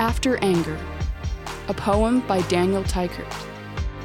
[0.00, 0.76] After Anger,
[1.68, 3.32] a poem by Daniel Teichert,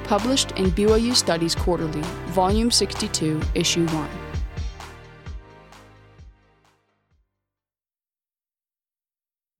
[0.03, 4.09] published in BYU Studies Quarterly, Volume 62, Issue 1.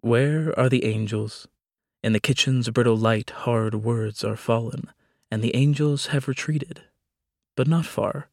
[0.01, 1.47] Where are the angels?
[2.03, 4.91] In the kitchen's brittle light, hard words are fallen,
[5.31, 6.83] and the angels have retreated.
[7.55, 8.29] But not far.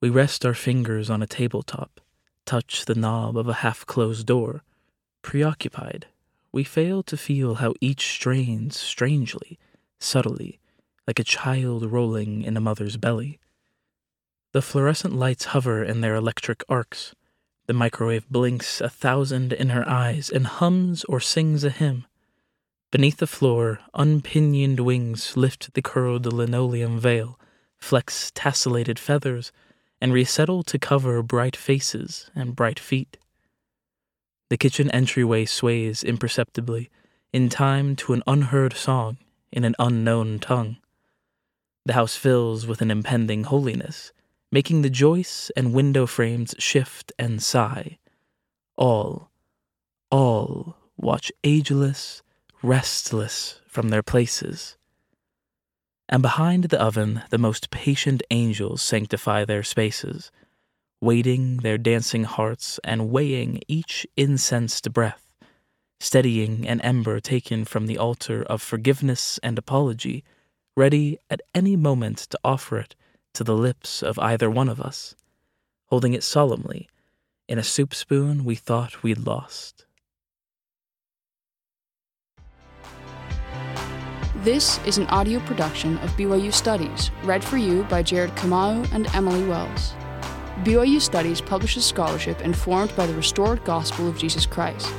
[0.00, 2.00] We rest our fingers on a tabletop,
[2.44, 4.62] touch the knob of a half closed door.
[5.22, 6.06] Preoccupied,
[6.56, 9.58] we fail to feel how each strains strangely,
[10.00, 10.58] subtly,
[11.06, 13.38] like a child rolling in a mother's belly.
[14.54, 17.14] The fluorescent lights hover in their electric arcs.
[17.66, 22.06] The microwave blinks a thousand in her eyes and hums or sings a hymn.
[22.90, 27.38] Beneath the floor, unpinioned wings lift the curled linoleum veil,
[27.76, 29.52] flex tessellated feathers,
[30.00, 33.18] and resettle to cover bright faces and bright feet.
[34.48, 36.90] The kitchen entryway sways imperceptibly,
[37.32, 39.18] in time to an unheard song
[39.52, 40.76] in an unknown tongue.
[41.84, 44.12] The house fills with an impending holiness,
[44.52, 47.98] making the joists and window frames shift and sigh.
[48.76, 49.30] All,
[50.10, 52.22] all watch ageless,
[52.62, 54.76] restless from their places.
[56.08, 60.30] And behind the oven, the most patient angels sanctify their spaces,
[61.06, 65.32] waiting their dancing hearts and weighing each incensed breath,
[66.00, 70.24] steadying an ember taken from the altar of forgiveness and apology,
[70.76, 72.96] ready at any moment to offer it
[73.32, 75.14] to the lips of either one of us,
[75.86, 76.88] holding it solemnly
[77.48, 79.86] in a soup spoon we thought we'd lost.
[84.38, 89.06] This is an audio production of BYU Studies, read for you by Jared Kamau and
[89.14, 89.94] Emily Wells.
[90.64, 94.92] BYU Studies publishes scholarship informed by the restored gospel of Jesus Christ.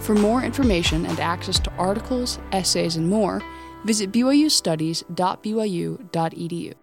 [0.00, 3.42] For more information and access to articles, essays, and more,
[3.84, 6.74] visit byustudies.byu.edu.